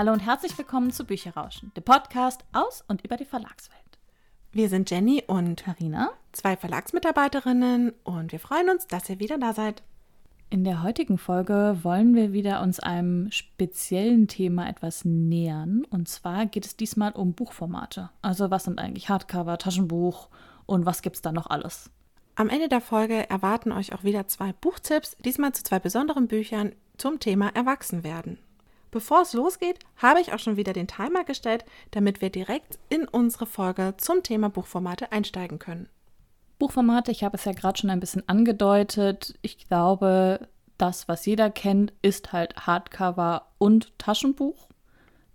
[0.00, 3.98] Hallo und herzlich willkommen zu Bücherrauschen, dem Podcast aus und über die Verlagswelt.
[4.50, 9.52] Wir sind Jenny und Karina, zwei Verlagsmitarbeiterinnen und wir freuen uns, dass ihr wieder da
[9.52, 9.82] seid.
[10.48, 15.84] In der heutigen Folge wollen wir wieder uns einem speziellen Thema etwas nähern.
[15.90, 18.08] Und zwar geht es diesmal um Buchformate.
[18.22, 20.30] Also was sind eigentlich Hardcover, Taschenbuch
[20.64, 21.90] und was gibt es da noch alles?
[22.36, 26.72] Am Ende der Folge erwarten euch auch wieder zwei Buchtipps, diesmal zu zwei besonderen Büchern
[26.96, 28.38] zum Thema Erwachsenwerden.
[28.90, 33.06] Bevor es losgeht, habe ich auch schon wieder den Timer gestellt, damit wir direkt in
[33.06, 35.88] unsere Folge zum Thema Buchformate einsteigen können.
[36.58, 39.34] Buchformate, ich habe es ja gerade schon ein bisschen angedeutet.
[39.42, 44.68] Ich glaube, das, was jeder kennt, ist halt Hardcover und Taschenbuch.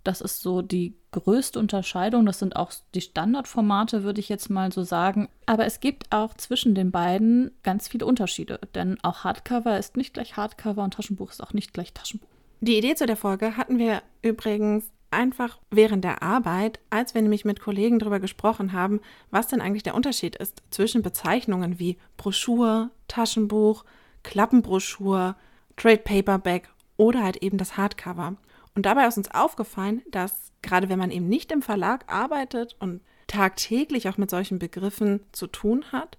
[0.04, 2.26] Das ist so die größte Unterscheidung.
[2.26, 5.28] Das sind auch die Standardformate, würde ich jetzt mal so sagen.
[5.46, 8.60] Aber es gibt auch zwischen den beiden ganz viele Unterschiede.
[8.74, 12.35] Denn auch Hardcover ist nicht gleich Hardcover und Taschenbuch ist auch nicht gleich Taschenbuch.
[12.60, 17.44] Die Idee zu der Folge hatten wir übrigens einfach während der Arbeit, als wir nämlich
[17.44, 22.90] mit Kollegen darüber gesprochen haben, was denn eigentlich der Unterschied ist zwischen Bezeichnungen wie Broschur,
[23.08, 23.84] Taschenbuch,
[24.22, 25.36] Klappenbroschur,
[25.76, 28.36] Trade Paperback oder halt eben das Hardcover.
[28.74, 33.00] Und dabei ist uns aufgefallen, dass gerade wenn man eben nicht im Verlag arbeitet und
[33.26, 36.18] tagtäglich auch mit solchen Begriffen zu tun hat,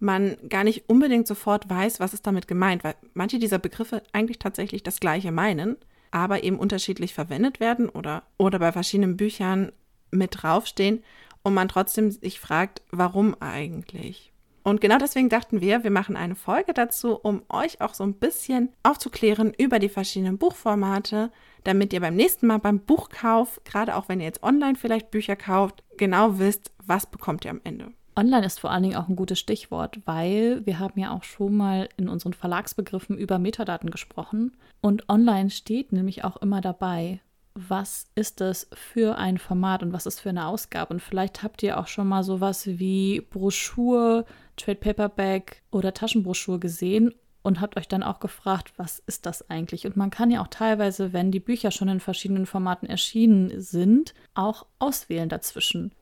[0.00, 4.38] man gar nicht unbedingt sofort weiß, was ist damit gemeint, weil manche dieser Begriffe eigentlich
[4.38, 5.76] tatsächlich das gleiche meinen,
[6.10, 9.72] aber eben unterschiedlich verwendet werden oder, oder bei verschiedenen Büchern
[10.10, 11.02] mit draufstehen
[11.42, 14.32] und man trotzdem sich fragt, warum eigentlich?
[14.62, 18.14] Und genau deswegen dachten wir, wir machen eine Folge dazu, um euch auch so ein
[18.14, 21.30] bisschen aufzuklären über die verschiedenen Buchformate,
[21.64, 25.36] damit ihr beim nächsten Mal beim Buchkauf, gerade auch wenn ihr jetzt online vielleicht Bücher
[25.36, 27.92] kauft, genau wisst, was bekommt ihr am Ende.
[28.18, 31.56] Online ist vor allen Dingen auch ein gutes Stichwort, weil wir haben ja auch schon
[31.56, 34.56] mal in unseren Verlagsbegriffen über Metadaten gesprochen.
[34.80, 37.20] Und online steht nämlich auch immer dabei,
[37.54, 40.94] was ist das für ein Format und was ist für eine Ausgabe.
[40.94, 44.24] Und vielleicht habt ihr auch schon mal sowas wie Broschur,
[44.56, 49.86] Trade Paperback oder Taschenbroschur gesehen und habt euch dann auch gefragt, was ist das eigentlich?
[49.86, 54.12] Und man kann ja auch teilweise, wenn die Bücher schon in verschiedenen Formaten erschienen sind,
[54.34, 55.92] auch auswählen dazwischen.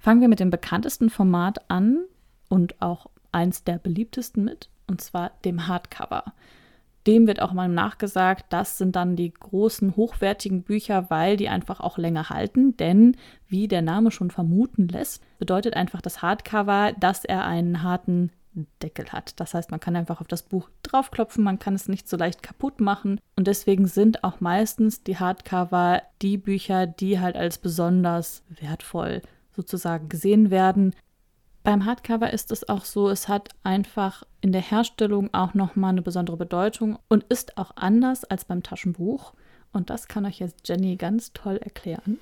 [0.00, 2.04] Fangen wir mit dem bekanntesten Format an
[2.48, 6.24] und auch eins der beliebtesten mit, und zwar dem Hardcover.
[7.06, 11.80] Dem wird auch mal nachgesagt, das sind dann die großen, hochwertigen Bücher, weil die einfach
[11.80, 12.76] auch länger halten.
[12.78, 13.16] Denn,
[13.46, 18.30] wie der Name schon vermuten lässt, bedeutet einfach das Hardcover, dass er einen harten
[18.82, 19.38] Deckel hat.
[19.38, 22.42] Das heißt, man kann einfach auf das Buch draufklopfen, man kann es nicht so leicht
[22.42, 23.20] kaputt machen.
[23.36, 29.20] Und deswegen sind auch meistens die Hardcover die Bücher, die halt als besonders wertvoll
[29.60, 30.94] sozusagen gesehen werden.
[31.62, 36.02] Beim Hardcover ist es auch so, es hat einfach in der Herstellung auch nochmal eine
[36.02, 39.34] besondere Bedeutung und ist auch anders als beim Taschenbuch.
[39.72, 42.18] Und das kann euch jetzt Jenny ganz toll erklären.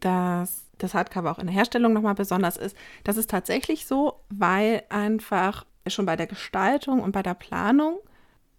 [0.00, 2.76] Dass das Hardcover auch in der Herstellung nochmal besonders ist.
[3.04, 7.98] Das ist tatsächlich so, weil einfach schon bei der Gestaltung und bei der Planung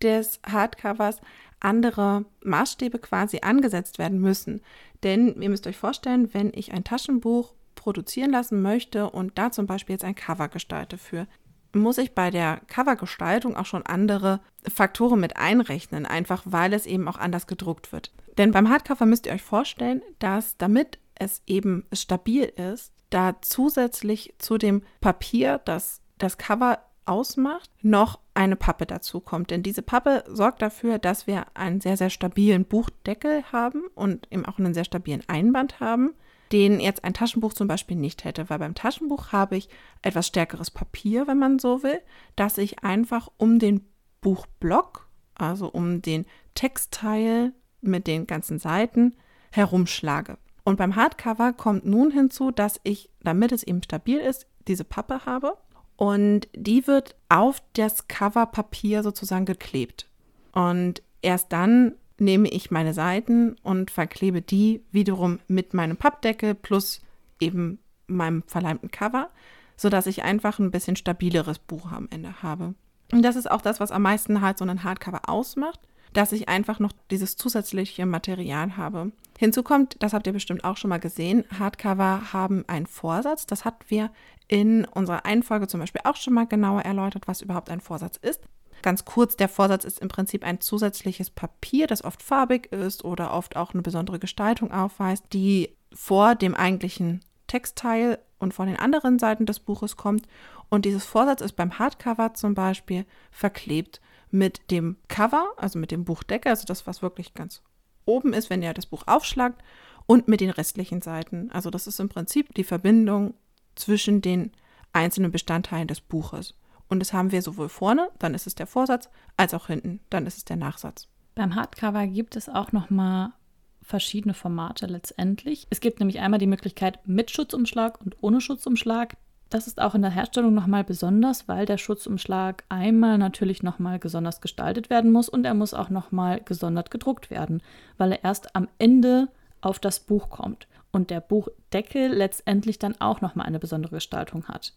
[0.02, 1.22] des Hardcovers
[1.60, 4.62] andere Maßstäbe quasi angesetzt werden müssen.
[5.04, 7.54] Denn ihr müsst euch vorstellen, wenn ich ein Taschenbuch
[7.90, 11.26] produzieren lassen möchte und da zum Beispiel jetzt ein Cover gestalte für,
[11.74, 14.42] muss ich bei der Covergestaltung auch schon andere
[14.72, 18.14] Faktoren mit einrechnen, einfach weil es eben auch anders gedruckt wird.
[18.38, 24.36] Denn beim Hardcover müsst ihr euch vorstellen, dass damit es eben stabil ist, da zusätzlich
[24.38, 29.50] zu dem Papier, das das Cover ausmacht, noch eine Pappe dazu kommt.
[29.50, 34.46] Denn diese Pappe sorgt dafür, dass wir einen sehr, sehr stabilen Buchdeckel haben und eben
[34.46, 36.14] auch einen sehr stabilen Einband haben
[36.52, 39.70] den jetzt ein Taschenbuch zum Beispiel nicht hätte, weil beim Taschenbuch habe ich
[40.02, 42.00] etwas stärkeres Papier, wenn man so will,
[42.36, 43.88] dass ich einfach um den
[44.22, 49.16] Buchblock, also um den Textteil mit den ganzen Seiten
[49.52, 50.38] herumschlage.
[50.64, 55.26] Und beim Hardcover kommt nun hinzu, dass ich, damit es eben stabil ist, diese Pappe
[55.26, 55.58] habe
[55.96, 60.08] und die wird auf das Coverpapier sozusagen geklebt.
[60.54, 67.02] Und erst dann nehme ich meine Seiten und verklebe die wiederum mit meinem Pappdeckel plus
[67.40, 69.30] eben meinem verleimten Cover,
[69.78, 72.76] sodass ich einfach ein bisschen stabileres Buch am Ende habe.
[73.12, 75.80] Und das ist auch das, was am meisten halt so einen Hardcover ausmacht,
[76.14, 79.12] dass ich einfach noch dieses zusätzliche Material habe.
[79.38, 83.46] Hinzu kommt, das habt ihr bestimmt auch schon mal gesehen, Hardcover haben einen Vorsatz.
[83.46, 84.12] Das hatten wir
[84.48, 88.18] in unserer einen Folge zum Beispiel auch schon mal genauer erläutert, was überhaupt ein Vorsatz
[88.18, 88.42] ist.
[88.82, 93.34] Ganz kurz, der Vorsatz ist im Prinzip ein zusätzliches Papier, das oft farbig ist oder
[93.34, 99.20] oft auch eine besondere Gestaltung aufweist, die vor dem eigentlichen Textteil und von den anderen
[99.20, 100.28] Seiten des Buches kommt.
[100.70, 104.00] Und dieses Vorsatz ist beim Hardcover zum Beispiel verklebt
[104.32, 107.62] mit dem Cover, also mit dem Buchdeckel, also das, was wirklich ganz
[108.06, 109.62] oben ist, wenn ihr das Buch aufschlagt.
[110.06, 111.52] und mit den restlichen Seiten.
[111.52, 113.36] Also das ist im Prinzip die Verbindung
[113.76, 114.52] zwischen den
[114.92, 116.56] einzelnen Bestandteilen des Buches.
[116.90, 120.26] Und das haben wir sowohl vorne, dann ist es der Vorsatz, als auch hinten, dann
[120.26, 121.08] ist es der Nachsatz.
[121.36, 123.34] Beim Hardcover gibt es auch noch mal
[123.82, 125.68] verschiedene Formate letztendlich.
[125.70, 129.16] Es gibt nämlich einmal die Möglichkeit mit Schutzumschlag und ohne Schutzumschlag.
[129.50, 134.42] Das ist auch in der Herstellung nochmal besonders, weil der Schutzumschlag einmal natürlich nochmal gesonders
[134.42, 137.64] gestaltet werden muss und er muss auch nochmal gesondert gedruckt werden,
[137.98, 139.30] weil er erst am Ende
[139.62, 144.74] auf das Buch kommt und der Buchdeckel letztendlich dann auch nochmal eine besondere Gestaltung hat.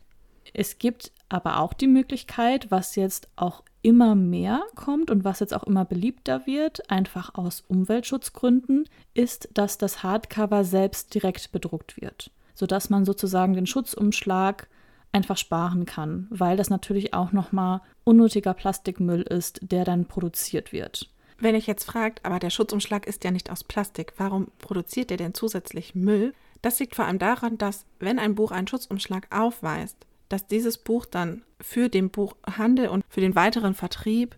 [0.53, 5.55] Es gibt aber auch die Möglichkeit, was jetzt auch immer mehr kommt und was jetzt
[5.55, 12.31] auch immer beliebter wird, einfach aus Umweltschutzgründen, ist, dass das Hardcover selbst direkt bedruckt wird,
[12.55, 14.69] sodass man sozusagen den Schutzumschlag
[15.11, 21.11] einfach sparen kann, weil das natürlich auch nochmal unnötiger Plastikmüll ist, der dann produziert wird.
[21.39, 25.17] Wenn ich jetzt fragt, aber der Schutzumschlag ist ja nicht aus Plastik, warum produziert ihr
[25.17, 26.35] denn zusätzlich Müll?
[26.63, 31.05] Das liegt vor allem daran, dass wenn ein Buch einen Schutzumschlag aufweist, dass dieses Buch
[31.05, 34.37] dann für den Buchhandel und für den weiteren Vertrieb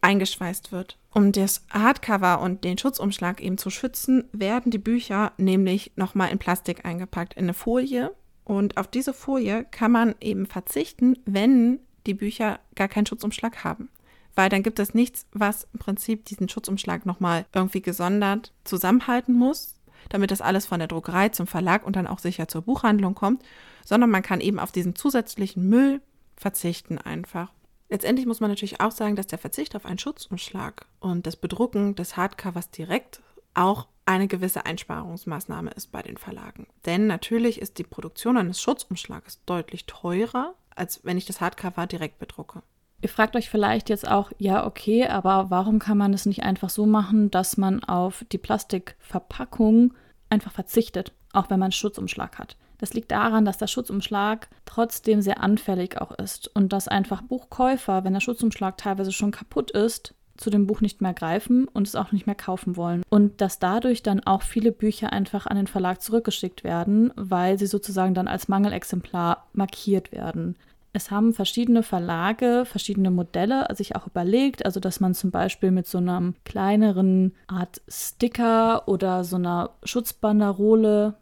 [0.00, 0.98] eingeschweißt wird.
[1.12, 6.38] Um das Hardcover und den Schutzumschlag eben zu schützen, werden die Bücher nämlich nochmal in
[6.38, 8.12] Plastik eingepackt, in eine Folie.
[8.44, 13.88] Und auf diese Folie kann man eben verzichten, wenn die Bücher gar keinen Schutzumschlag haben.
[14.34, 19.76] Weil dann gibt es nichts, was im Prinzip diesen Schutzumschlag nochmal irgendwie gesondert zusammenhalten muss,
[20.10, 23.42] damit das alles von der Druckerei zum Verlag und dann auch sicher zur Buchhandlung kommt,
[23.86, 26.02] sondern man kann eben auf diesen zusätzlichen Müll
[26.36, 27.52] verzichten einfach.
[27.88, 31.94] Letztendlich muss man natürlich auch sagen, dass der Verzicht auf einen Schutzumschlag und das Bedrucken
[31.94, 33.22] des Hardcovers direkt
[33.54, 36.66] auch eine gewisse Einsparungsmaßnahme ist bei den Verlagen.
[36.84, 42.18] Denn natürlich ist die Produktion eines Schutzumschlages deutlich teurer, als wenn ich das Hardcover direkt
[42.18, 42.62] bedrucke.
[43.02, 46.70] Ihr fragt euch vielleicht jetzt auch, ja, okay, aber warum kann man es nicht einfach
[46.70, 49.94] so machen, dass man auf die Plastikverpackung
[50.28, 52.56] einfach verzichtet, auch wenn man einen Schutzumschlag hat?
[52.78, 58.04] Das liegt daran, dass der Schutzumschlag trotzdem sehr anfällig auch ist und dass einfach Buchkäufer,
[58.04, 61.96] wenn der Schutzumschlag teilweise schon kaputt ist, zu dem Buch nicht mehr greifen und es
[61.96, 63.02] auch nicht mehr kaufen wollen.
[63.08, 67.66] Und dass dadurch dann auch viele Bücher einfach an den Verlag zurückgeschickt werden, weil sie
[67.66, 70.56] sozusagen dann als Mangelexemplar markiert werden.
[70.92, 75.86] Es haben verschiedene Verlage verschiedene Modelle sich auch überlegt, also dass man zum Beispiel mit
[75.86, 81.14] so einer kleineren Art Sticker oder so einer Schutzbanderole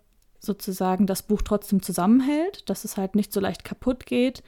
[0.45, 4.43] sozusagen das Buch trotzdem zusammenhält, dass es halt nicht so leicht kaputt geht.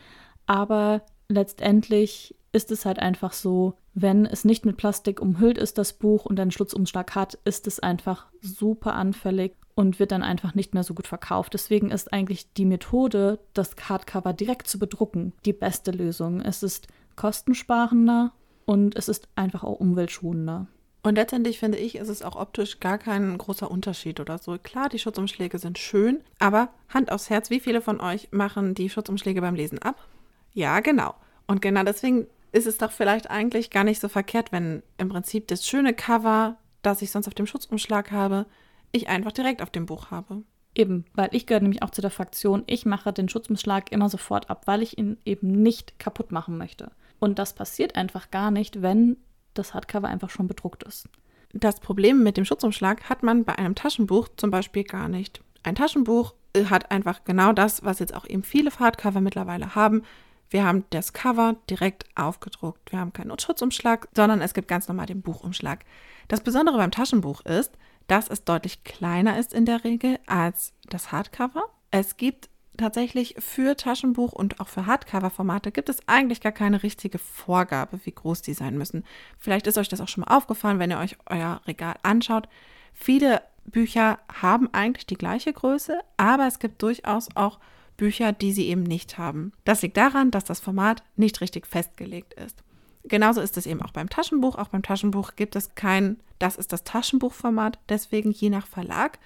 [0.46, 5.92] Aber letztendlich ist es halt einfach so, wenn es nicht mit Plastik umhüllt ist, das
[5.92, 10.74] Buch und einen Schlutzumschlag hat, ist es einfach super anfällig und wird dann einfach nicht
[10.74, 11.54] mehr so gut verkauft.
[11.54, 16.40] Deswegen ist eigentlich die Methode, das Hardcover direkt zu bedrucken, die beste Lösung.
[16.40, 18.32] Es ist kostensparender
[18.64, 20.66] und es ist einfach auch umweltschonender.
[21.06, 24.58] Und letztendlich finde ich, ist es auch optisch gar kein großer Unterschied oder so.
[24.60, 28.90] Klar, die Schutzumschläge sind schön, aber Hand aufs Herz, wie viele von euch machen die
[28.90, 30.04] Schutzumschläge beim Lesen ab?
[30.52, 31.14] Ja, genau.
[31.46, 35.46] Und genau deswegen ist es doch vielleicht eigentlich gar nicht so verkehrt, wenn im Prinzip
[35.46, 38.44] das schöne Cover, das ich sonst auf dem Schutzumschlag habe,
[38.90, 40.42] ich einfach direkt auf dem Buch habe.
[40.74, 44.50] Eben, weil ich gehöre nämlich auch zu der Fraktion, ich mache den Schutzumschlag immer sofort
[44.50, 46.90] ab, weil ich ihn eben nicht kaputt machen möchte.
[47.20, 49.18] Und das passiert einfach gar nicht, wenn
[49.58, 51.08] das Hardcover einfach schon bedruckt ist.
[51.52, 55.40] Das Problem mit dem Schutzumschlag hat man bei einem Taschenbuch zum Beispiel gar nicht.
[55.62, 60.02] Ein Taschenbuch äh, hat einfach genau das, was jetzt auch eben viele Hardcover mittlerweile haben.
[60.48, 62.92] Wir haben das Cover direkt aufgedruckt.
[62.92, 65.84] Wir haben keinen Schutzumschlag, sondern es gibt ganz normal den Buchumschlag.
[66.28, 67.72] Das Besondere beim Taschenbuch ist,
[68.06, 71.64] dass es deutlich kleiner ist in der Regel als das Hardcover.
[71.90, 77.18] Es gibt tatsächlich für Taschenbuch und auch für Hardcover-Formate gibt es eigentlich gar keine richtige
[77.18, 79.04] Vorgabe, wie groß die sein müssen.
[79.38, 82.48] Vielleicht ist euch das auch schon mal aufgefallen, wenn ihr euch euer Regal anschaut.
[82.92, 87.58] Viele Bücher haben eigentlich die gleiche Größe, aber es gibt durchaus auch
[87.96, 89.52] Bücher, die sie eben nicht haben.
[89.64, 92.62] Das liegt daran, dass das Format nicht richtig festgelegt ist.
[93.04, 94.56] Genauso ist es eben auch beim Taschenbuch.
[94.56, 97.78] Auch beim Taschenbuch gibt es kein, das ist das Taschenbuchformat.
[97.88, 99.18] Deswegen je nach Verlag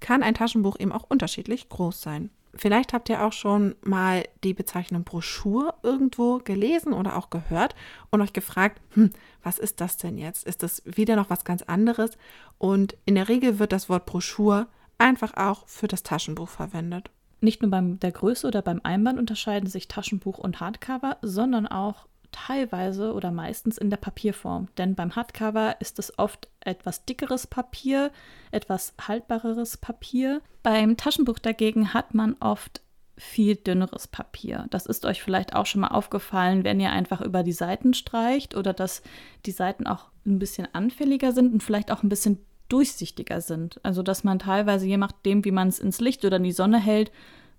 [0.00, 2.30] kann ein Taschenbuch eben auch unterschiedlich groß sein.
[2.54, 7.74] Vielleicht habt ihr auch schon mal die Bezeichnung Broschur irgendwo gelesen oder auch gehört
[8.10, 9.10] und euch gefragt, hm,
[9.42, 10.46] was ist das denn jetzt?
[10.46, 12.10] Ist das wieder noch was ganz anderes?
[12.58, 14.66] Und in der Regel wird das Wort Broschur
[14.98, 17.10] einfach auch für das Taschenbuch verwendet.
[17.40, 22.06] Nicht nur beim der Größe oder beim Einband unterscheiden sich Taschenbuch und Hardcover, sondern auch
[22.32, 24.68] teilweise oder meistens in der Papierform.
[24.78, 28.10] Denn beim Hardcover ist es oft etwas dickeres Papier,
[28.50, 30.40] etwas haltbareres Papier.
[30.62, 32.82] Beim Taschenbuch dagegen hat man oft
[33.16, 34.66] viel dünneres Papier.
[34.70, 38.56] Das ist euch vielleicht auch schon mal aufgefallen, wenn ihr einfach über die Seiten streicht
[38.56, 39.02] oder dass
[39.46, 43.80] die Seiten auch ein bisschen anfälliger sind und vielleicht auch ein bisschen durchsichtiger sind.
[43.82, 46.78] Also dass man teilweise, je nachdem, wie man es ins Licht oder in die Sonne
[46.78, 47.12] hält,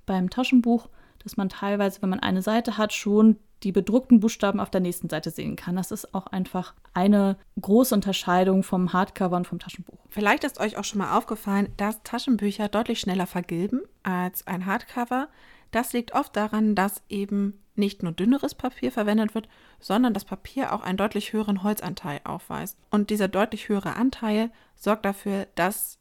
[0.06, 0.89] beim Taschenbuch,
[1.20, 5.10] dass man teilweise, wenn man eine Seite hat, schon die bedruckten Buchstaben auf der nächsten
[5.10, 5.75] Seite sehen kann.
[5.75, 10.00] Das ist auch einfach eine große Unterscheidung vom Hardcover und vom Taschenbuch.
[10.10, 15.29] Vielleicht ist euch auch schon mal aufgefallen, dass Taschenbücher deutlich schneller vergilben als ein Hardcover.
[15.72, 19.48] Das liegt oft daran, dass eben nicht nur dünneres Papier verwendet wird,
[19.79, 22.77] sondern das Papier auch einen deutlich höheren Holzanteil aufweist.
[22.91, 25.98] Und dieser deutlich höhere Anteil sorgt dafür, dass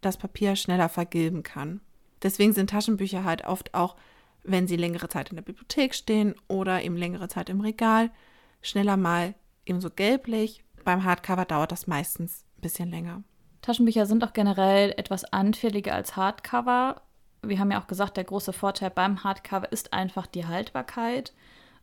[0.00, 1.80] das Papier schneller vergilben kann.
[2.22, 3.96] Deswegen sind Taschenbücher halt oft auch,
[4.46, 8.10] wenn sie längere Zeit in der Bibliothek stehen oder eben längere Zeit im Regal,
[8.62, 9.34] schneller mal
[9.64, 10.64] eben so gelblich.
[10.84, 13.22] Beim Hardcover dauert das meistens ein bisschen länger.
[13.62, 17.02] Taschenbücher sind auch generell etwas anfälliger als Hardcover,
[17.48, 21.32] wir haben ja auch gesagt, der große Vorteil beim Hardcover ist einfach die Haltbarkeit,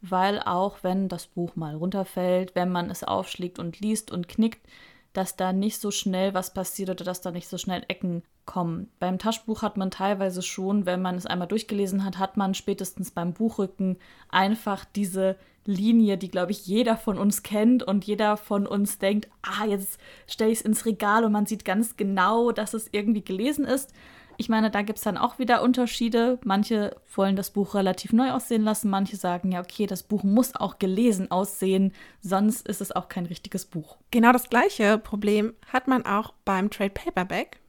[0.01, 4.67] weil auch wenn das Buch mal runterfällt, wenn man es aufschlägt und liest und knickt,
[5.13, 8.89] dass da nicht so schnell was passiert oder dass da nicht so schnell Ecken kommen.
[9.00, 13.12] Beim Taschenbuch hat man teilweise schon, wenn man es einmal durchgelesen hat, hat man spätestens
[13.12, 13.98] beim Buchrücken
[14.29, 19.29] einfach diese Linie, die, glaube ich, jeder von uns kennt und jeder von uns denkt,
[19.43, 23.24] ah, jetzt stelle ich es ins Regal und man sieht ganz genau, dass es irgendwie
[23.24, 23.93] gelesen ist.
[24.38, 26.40] Ich meine, da gibt es dann auch wieder Unterschiede.
[26.44, 30.56] Manche wollen das Buch relativ neu aussehen lassen, manche sagen ja, okay, das Buch muss
[30.56, 33.98] auch gelesen aussehen, sonst ist es auch kein richtiges Buch.
[34.12, 37.60] Genau das gleiche Problem hat man auch beim Trade Paperback,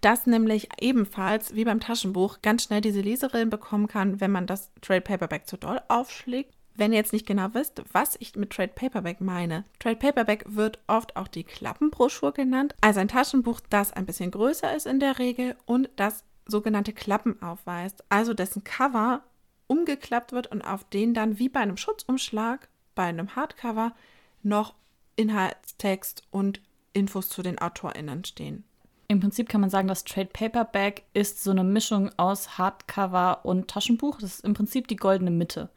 [0.00, 4.70] das nämlich ebenfalls wie beim Taschenbuch ganz schnell diese Leserillen bekommen kann, wenn man das
[4.80, 8.72] Trade Paperback zu doll aufschlägt wenn ihr jetzt nicht genau wisst, was ich mit Trade
[8.74, 9.64] Paperback meine.
[9.78, 14.74] Trade Paperback wird oft auch die Klappenbroschur genannt, also ein Taschenbuch, das ein bisschen größer
[14.74, 19.22] ist in der Regel und das sogenannte Klappen aufweist, also dessen Cover
[19.66, 23.94] umgeklappt wird und auf den dann wie bei einem Schutzumschlag, bei einem Hardcover,
[24.42, 24.74] noch
[25.16, 26.60] Inhaltstext und
[26.92, 28.64] Infos zu den AutorInnen stehen.
[29.08, 33.68] Im Prinzip kann man sagen, das Trade Paperback ist so eine Mischung aus Hardcover und
[33.68, 34.18] Taschenbuch.
[34.20, 35.68] Das ist im Prinzip die goldene Mitte.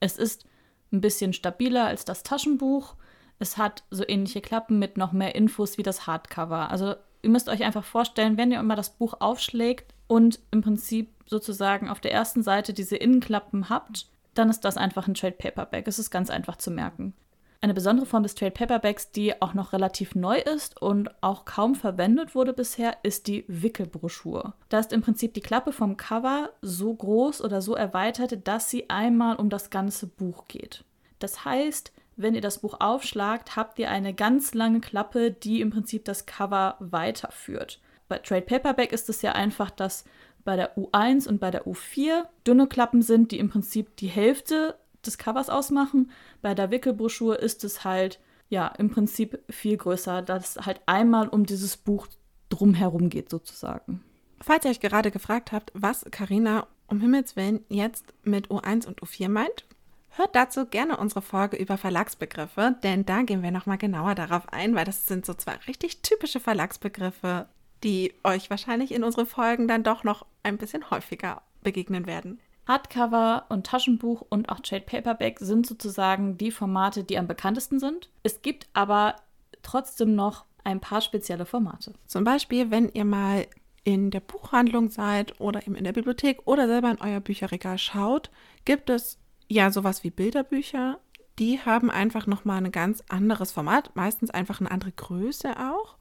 [0.00, 0.46] Es ist
[0.92, 2.94] ein bisschen stabiler als das Taschenbuch.
[3.38, 6.70] Es hat so ähnliche Klappen mit noch mehr Infos wie das Hardcover.
[6.70, 11.10] Also ihr müsst euch einfach vorstellen, wenn ihr immer das Buch aufschlägt und im Prinzip
[11.26, 15.88] sozusagen auf der ersten Seite diese Innenklappen habt, dann ist das einfach ein Trade Paperback.
[15.88, 17.14] Es ist ganz einfach zu merken.
[17.60, 21.74] Eine besondere Form des Trade Paperbacks, die auch noch relativ neu ist und auch kaum
[21.74, 24.54] verwendet wurde bisher, ist die Wickelbroschur.
[24.68, 28.90] Da ist im Prinzip die Klappe vom Cover so groß oder so erweitert, dass sie
[28.90, 30.84] einmal um das ganze Buch geht.
[31.18, 35.70] Das heißt, wenn ihr das Buch aufschlagt, habt ihr eine ganz lange Klappe, die im
[35.70, 37.80] Prinzip das Cover weiterführt.
[38.08, 40.04] Bei Trade Paperback ist es ja einfach, dass
[40.44, 44.76] bei der U1 und bei der U4 dünne Klappen sind, die im Prinzip die Hälfte
[45.06, 46.10] des Covers ausmachen.
[46.42, 51.46] Bei der Wickelbroschur ist es halt ja im Prinzip viel größer, dass halt einmal um
[51.46, 52.06] dieses Buch
[52.48, 54.02] drumherum geht sozusagen.
[54.40, 59.00] Falls ihr euch gerade gefragt habt, was Karina um Himmels Willen jetzt mit U1 und
[59.00, 59.66] U4 meint,
[60.10, 64.74] hört dazu gerne unsere Folge über Verlagsbegriffe, denn da gehen wir nochmal genauer darauf ein,
[64.74, 67.48] weil das sind so zwei richtig typische Verlagsbegriffe,
[67.82, 72.40] die euch wahrscheinlich in unseren Folgen dann doch noch ein bisschen häufiger begegnen werden.
[72.66, 78.10] Hardcover und Taschenbuch und auch Trade Paperback sind sozusagen die Formate, die am bekanntesten sind.
[78.22, 79.16] Es gibt aber
[79.62, 81.92] trotzdem noch ein paar spezielle Formate.
[82.06, 83.46] Zum Beispiel, wenn ihr mal
[83.84, 88.30] in der Buchhandlung seid oder eben in der Bibliothek oder selber in euer Bücherregal schaut,
[88.64, 89.18] gibt es
[89.48, 90.98] ja sowas wie Bilderbücher.
[91.38, 95.95] Die haben einfach nochmal ein ganz anderes Format, meistens einfach eine andere Größe auch.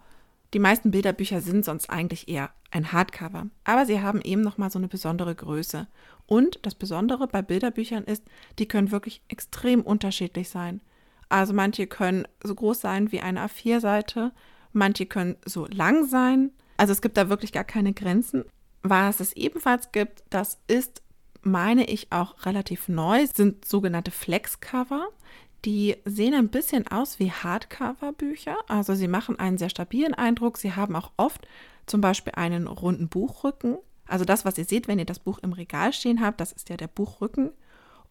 [0.55, 4.79] Die meisten Bilderbücher sind sonst eigentlich eher ein Hardcover, aber sie haben eben nochmal so
[4.79, 5.85] eine besondere Größe.
[6.27, 8.23] Und das Besondere bei Bilderbüchern ist,
[8.57, 10.79] die können wirklich extrem unterschiedlich sein.
[11.27, 14.31] Also manche können so groß sein wie eine A4-Seite,
[14.71, 16.51] manche können so lang sein.
[16.77, 18.45] Also es gibt da wirklich gar keine Grenzen.
[18.81, 21.01] Was es ebenfalls gibt, das ist,
[21.41, 25.09] meine ich, auch relativ neu, sind sogenannte Flexcover.
[25.65, 28.55] Die sehen ein bisschen aus wie Hardcover-Bücher.
[28.67, 30.57] Also sie machen einen sehr stabilen Eindruck.
[30.57, 31.47] Sie haben auch oft
[31.87, 33.77] zum Beispiel einen runden Buchrücken.
[34.07, 36.69] Also das, was ihr seht, wenn ihr das Buch im Regal stehen habt, das ist
[36.69, 37.51] ja der Buchrücken.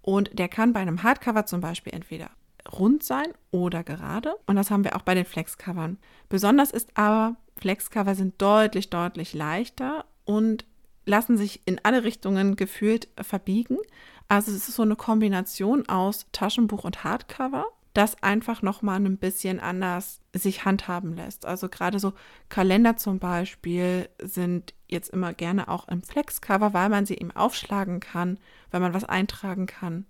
[0.03, 2.31] Und der kann bei einem Hardcover zum Beispiel entweder
[2.71, 4.35] rund sein oder gerade.
[4.47, 5.99] Und das haben wir auch bei den Flexcovern.
[6.29, 10.65] Besonders ist aber, Flexcover sind deutlich, deutlich leichter und
[11.07, 13.79] lassen sich in alle Richtungen gefühlt verbiegen.
[14.29, 19.61] Also es ist so eine Kombination aus Taschenbuch und Hardcover das einfach nochmal ein bisschen
[19.61, 21.47] anders sich handhaben lässt.
[21.47, 22.13] Also gerade so
[22.49, 28.01] Kalender zum Beispiel sind jetzt immer gerne auch im Flexcover, weil man sie eben aufschlagen
[28.01, 28.39] kann,
[28.73, 30.07] weil man was eintragen kann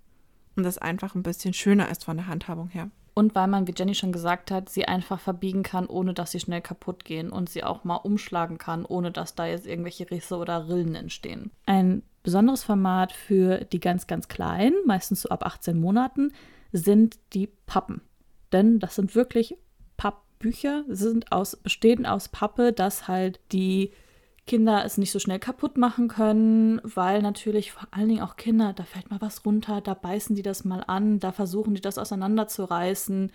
[0.56, 2.90] und das einfach ein bisschen schöner ist von der Handhabung her.
[3.12, 6.40] Und weil man, wie Jenny schon gesagt hat, sie einfach verbiegen kann, ohne dass sie
[6.40, 10.36] schnell kaputt gehen und sie auch mal umschlagen kann, ohne dass da jetzt irgendwelche Risse
[10.36, 11.52] oder Rillen entstehen.
[11.66, 16.32] Ein besonderes Format für die ganz, ganz Kleinen, meistens so ab 18 Monaten,
[16.72, 18.00] sind die Pappen.
[18.52, 19.56] Denn das sind wirklich
[19.96, 23.92] Pappbücher, sind aus, bestehen aus Pappe, dass halt die
[24.46, 28.72] Kinder es nicht so schnell kaputt machen können, weil natürlich vor allen Dingen auch Kinder,
[28.74, 31.96] da fällt mal was runter, da beißen die das mal an, da versuchen die das
[31.96, 33.32] auseinanderzureißen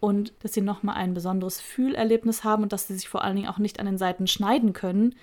[0.00, 3.48] und dass sie nochmal ein besonderes Fühlerlebnis haben und dass sie sich vor allen Dingen
[3.48, 5.14] auch nicht an den Seiten schneiden können.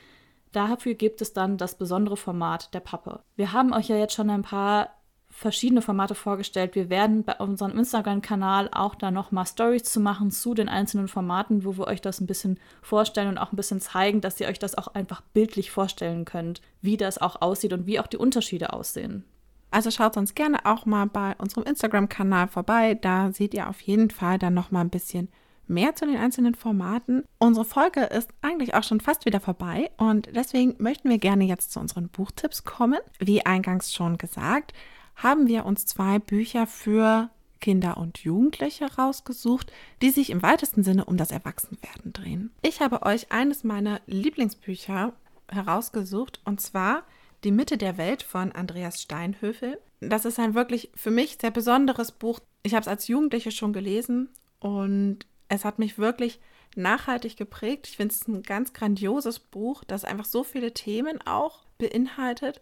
[0.54, 3.22] Dafür gibt es dann das besondere Format der Pappe.
[3.36, 4.90] Wir haben euch ja jetzt schon ein paar
[5.34, 6.76] verschiedene Formate vorgestellt.
[6.76, 11.66] Wir werden bei unserem Instagram-Kanal auch da nochmal Stories zu machen zu den einzelnen Formaten,
[11.66, 14.60] wo wir euch das ein bisschen vorstellen und auch ein bisschen zeigen, dass ihr euch
[14.60, 18.74] das auch einfach bildlich vorstellen könnt, wie das auch aussieht und wie auch die Unterschiede
[18.74, 19.26] aussehen.
[19.72, 22.94] Also schaut uns gerne auch mal bei unserem Instagram-Kanal vorbei.
[22.94, 25.30] Da seht ihr auf jeden Fall dann nochmal ein bisschen
[25.68, 27.24] mehr zu den einzelnen Formaten.
[27.40, 31.72] Unsere Folge ist eigentlich auch schon fast wieder vorbei und deswegen möchten wir gerne jetzt
[31.72, 33.00] zu unseren Buchtipps kommen.
[33.20, 34.74] Wie eingangs schon gesagt,
[35.16, 37.30] haben wir uns zwei Bücher für
[37.60, 42.52] Kinder und Jugendliche rausgesucht, die sich im weitesten Sinne um das Erwachsenwerden drehen.
[42.62, 45.14] Ich habe euch eines meiner Lieblingsbücher
[45.50, 47.04] herausgesucht und zwar
[47.46, 49.80] Die Mitte der Welt von Andreas Steinhöfel.
[50.00, 52.40] Das ist ein wirklich für mich sehr besonderes Buch.
[52.64, 54.30] Ich habe es als Jugendliche schon gelesen
[54.60, 56.40] und es hat mich wirklich
[56.76, 57.88] nachhaltig geprägt.
[57.88, 62.62] Ich finde es ein ganz grandioses Buch, das einfach so viele Themen auch beinhaltet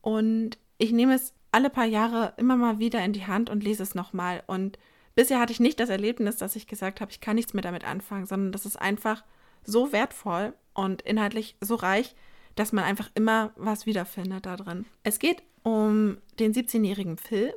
[0.00, 3.82] und ich nehme es alle paar Jahre immer mal wieder in die Hand und lese
[3.84, 4.42] es nochmal.
[4.48, 4.78] Und
[5.14, 7.84] bisher hatte ich nicht das Erlebnis, dass ich gesagt habe, ich kann nichts mehr damit
[7.84, 9.22] anfangen, sondern das ist einfach
[9.62, 12.16] so wertvoll und inhaltlich so reich,
[12.56, 14.84] dass man einfach immer was wiederfindet da drin.
[15.04, 17.54] Es geht um den 17-jährigen Phil,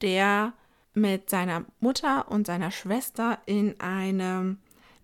[0.00, 0.52] der
[0.94, 4.58] mit seiner Mutter und seiner Schwester in einem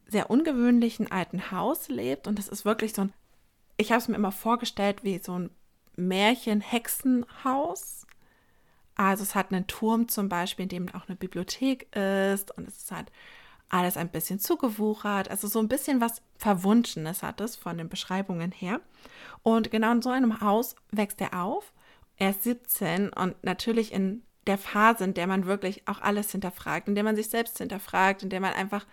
[0.06, 2.26] sehr ungewöhnlichen alten Haus lebt.
[2.26, 3.12] Und das ist wirklich so ein,
[3.76, 5.50] ich habe es mir immer vorgestellt wie so ein
[5.96, 8.06] Märchen-Hexenhaus.
[8.94, 12.90] Also es hat einen Turm zum Beispiel, in dem auch eine Bibliothek ist und es
[12.90, 13.10] halt
[13.68, 15.30] alles ein bisschen zugewuchert.
[15.30, 18.80] Also so ein bisschen was Verwunschenes hat es von den Beschreibungen her.
[19.42, 21.72] Und genau in so einem Haus wächst er auf.
[22.16, 26.88] Er ist 17 und natürlich in der Phase, in der man wirklich auch alles hinterfragt,
[26.88, 28.86] in der man sich selbst hinterfragt, in der man einfach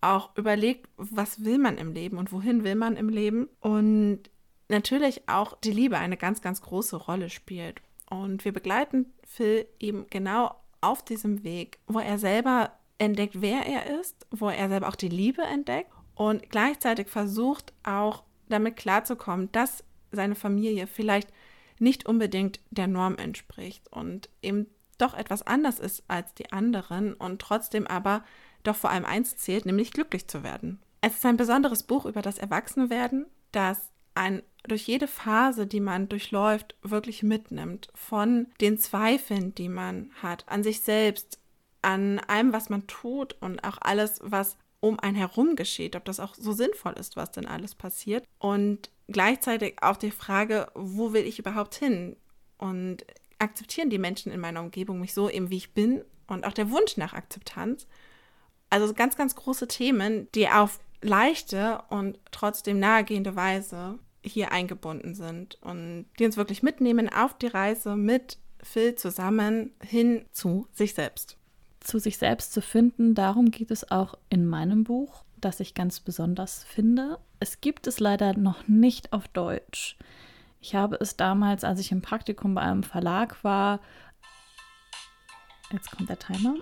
[0.00, 3.48] auch überlegt, was will man im Leben und wohin will man im Leben.
[3.60, 4.20] Und
[4.68, 7.80] natürlich auch die Liebe eine ganz, ganz große Rolle spielt.
[8.08, 13.98] Und wir begleiten Phil eben genau auf diesem Weg, wo er selber entdeckt, wer er
[14.00, 19.84] ist, wo er selber auch die Liebe entdeckt und gleichzeitig versucht auch damit klarzukommen, dass
[20.10, 21.32] seine Familie vielleicht
[21.78, 24.66] nicht unbedingt der Norm entspricht und eben
[24.98, 28.24] doch etwas anders ist als die anderen und trotzdem aber
[28.64, 30.80] doch vor allem eins zählt, nämlich glücklich zu werden.
[31.00, 36.08] Es ist ein besonderes Buch über das Erwachsenwerden, das ein durch jede Phase, die man
[36.08, 37.88] durchläuft, wirklich mitnimmt.
[37.94, 41.38] Von den Zweifeln, die man hat, an sich selbst,
[41.80, 46.20] an allem, was man tut und auch alles, was um einen herum geschieht, ob das
[46.20, 48.24] auch so sinnvoll ist, was denn alles passiert.
[48.38, 52.16] Und gleichzeitig auch die Frage, wo will ich überhaupt hin?
[52.58, 53.04] Und
[53.38, 56.02] akzeptieren die Menschen in meiner Umgebung mich so eben, wie ich bin?
[56.26, 57.86] Und auch der Wunsch nach Akzeptanz.
[58.70, 65.58] Also ganz, ganz große Themen, die auf leichte und trotzdem nahegehende Weise hier eingebunden sind
[65.62, 71.36] und die uns wirklich mitnehmen auf die Reise mit Phil zusammen hin zu sich selbst.
[71.80, 76.00] Zu sich selbst zu finden, darum geht es auch in meinem Buch, das ich ganz
[76.00, 77.18] besonders finde.
[77.40, 79.96] Es gibt es leider noch nicht auf Deutsch.
[80.68, 83.80] Ich habe es damals, als ich im Praktikum bei einem Verlag war,
[85.72, 86.56] jetzt kommt der Timer.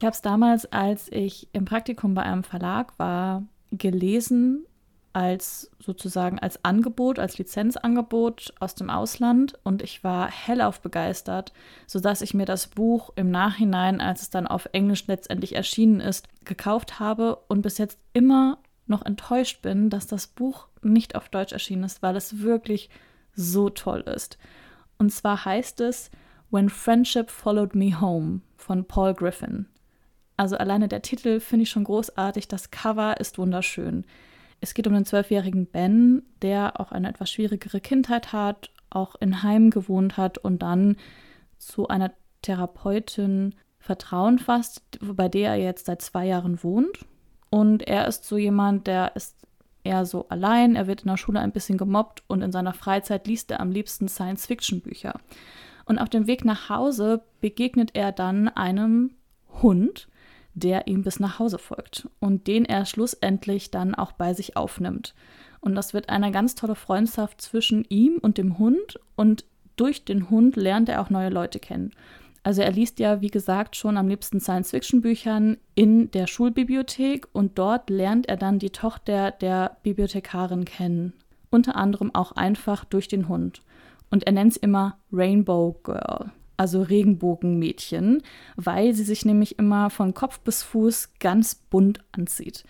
[0.00, 4.66] Ich habe es damals, als ich im Praktikum bei einem Verlag war, gelesen
[5.12, 11.52] als sozusagen als Angebot, als Lizenzangebot aus dem Ausland und ich war hellauf begeistert,
[11.86, 16.26] sodass ich mir das Buch im Nachhinein, als es dann auf Englisch letztendlich erschienen ist,
[16.44, 21.52] gekauft habe und bis jetzt immer noch enttäuscht bin, dass das Buch nicht auf Deutsch
[21.52, 22.90] erschienen ist, weil es wirklich
[23.34, 24.38] so toll ist.
[24.98, 26.10] Und zwar heißt es
[26.50, 29.66] When Friendship Followed Me Home von Paul Griffin.
[30.36, 34.04] Also alleine der Titel finde ich schon großartig, das Cover ist wunderschön.
[34.60, 39.42] Es geht um den zwölfjährigen Ben, der auch eine etwas schwierigere Kindheit hat, auch in
[39.42, 40.96] Heim gewohnt hat und dann
[41.58, 47.04] zu einer Therapeutin Vertrauen fasst, bei der er jetzt seit zwei Jahren wohnt.
[47.50, 49.36] Und er ist so jemand, der ist
[49.84, 53.26] eher so allein, er wird in der Schule ein bisschen gemobbt und in seiner Freizeit
[53.26, 55.20] liest er am liebsten Science-Fiction-Bücher.
[55.84, 59.12] Und auf dem Weg nach Hause begegnet er dann einem
[59.62, 60.08] Hund,
[60.54, 65.14] der ihm bis nach Hause folgt und den er schlussendlich dann auch bei sich aufnimmt.
[65.60, 69.44] Und das wird eine ganz tolle Freundschaft zwischen ihm und dem Hund und
[69.76, 71.92] durch den Hund lernt er auch neue Leute kennen.
[72.44, 77.88] Also er liest ja, wie gesagt, schon am liebsten Science-Fiction-Büchern in der Schulbibliothek und dort
[77.88, 81.14] lernt er dann die Tochter der Bibliothekarin kennen.
[81.50, 83.62] Unter anderem auch einfach durch den Hund.
[84.10, 88.22] Und er nennt es immer Rainbow Girl, also Regenbogenmädchen,
[88.56, 92.64] weil sie sich nämlich immer von Kopf bis Fuß ganz bunt anzieht.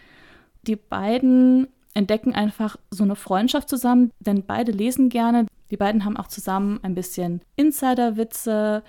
[0.62, 5.46] Die beiden entdecken einfach so eine Freundschaft zusammen, denn beide lesen gerne.
[5.72, 8.84] Die beiden haben auch zusammen ein bisschen Insider-Witze,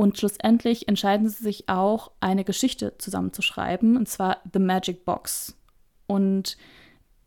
[0.00, 5.58] und schlussendlich entscheiden sie sich auch, eine Geschichte zusammenzuschreiben, und zwar The Magic Box.
[6.06, 6.56] Und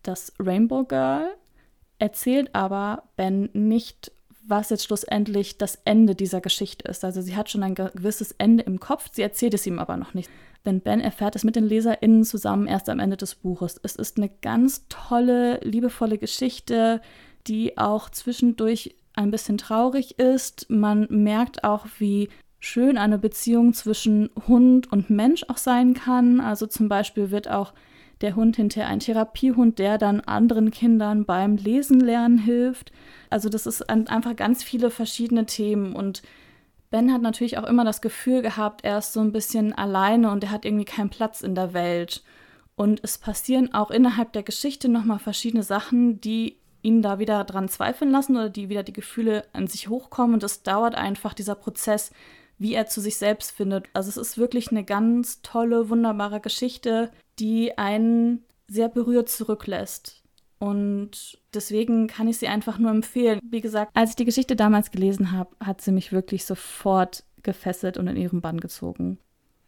[0.01, 1.36] das Rainbow Girl
[1.99, 4.12] erzählt aber Ben nicht,
[4.47, 7.05] was jetzt schlussendlich das Ende dieser Geschichte ist.
[7.05, 10.15] Also sie hat schon ein gewisses Ende im Kopf, sie erzählt es ihm aber noch
[10.15, 10.31] nicht.
[10.65, 13.79] Denn Ben erfährt es mit den LeserInnen zusammen erst am Ende des Buches.
[13.83, 17.01] Es ist eine ganz tolle, liebevolle Geschichte,
[17.45, 20.71] die auch zwischendurch ein bisschen traurig ist.
[20.71, 22.29] Man merkt auch, wie
[22.63, 26.39] schön eine Beziehung zwischen Hund und Mensch auch sein kann.
[26.39, 27.73] Also zum Beispiel wird auch
[28.21, 32.93] der Hund hinterher ein Therapiehund, der dann anderen Kindern beim Lesen lernen hilft.
[33.30, 36.21] Also das ist einfach ganz viele verschiedene Themen und
[36.89, 40.43] Ben hat natürlich auch immer das Gefühl gehabt, er ist so ein bisschen alleine und
[40.43, 42.23] er hat irgendwie keinen Platz in der Welt.
[42.76, 47.67] Und es passieren auch innerhalb der Geschichte nochmal verschiedene Sachen, die ihn da wieder dran
[47.67, 50.36] zweifeln lassen oder die wieder die Gefühle an sich hochkommen.
[50.36, 52.12] Und es dauert einfach dieser Prozess,
[52.57, 53.85] wie er zu sich selbst findet.
[53.93, 60.23] Also es ist wirklich eine ganz tolle, wunderbare Geschichte, die einen sehr berührt zurücklässt.
[60.59, 63.39] Und deswegen kann ich sie einfach nur empfehlen.
[63.43, 67.97] Wie gesagt, als ich die Geschichte damals gelesen habe, hat sie mich wirklich sofort gefesselt
[67.97, 69.17] und in ihren Bann gezogen.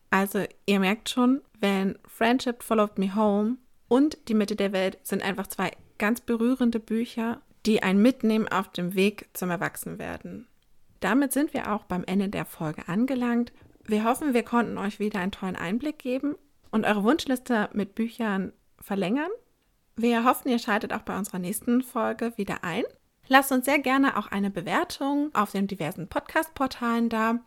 [0.10, 3.58] Also ihr merkt schon, wenn Friendship Followed Me Home
[3.90, 8.72] und Die Mitte der Welt sind einfach zwei ganz berührende Bücher, die einen mitnehmen auf
[8.72, 10.48] dem Weg zum Erwachsenwerden.
[11.06, 13.54] Damit sind wir auch beim Ende der Folge angelangt.
[13.84, 16.34] Wir hoffen, wir konnten euch wieder einen tollen Einblick geben
[16.72, 19.30] und eure Wunschliste mit Büchern verlängern.
[19.96, 22.86] Wir hoffen, ihr schaltet auch bei unserer nächsten Folge wieder ein.
[23.28, 27.40] Lasst uns sehr gerne auch eine Bewertung auf den diversen Podcast-Portalen da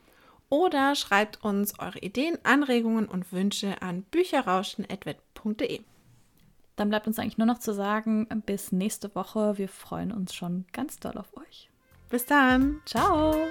[0.50, 5.80] oder schreibt uns eure Ideen, Anregungen und Wünsche an bücherrauschen.de.
[6.76, 9.58] Dann bleibt uns eigentlich nur noch zu sagen, bis nächste Woche.
[9.58, 11.68] Wir freuen uns schon ganz doll auf euch.
[12.08, 12.80] Bis dann.
[12.86, 13.48] Ciao.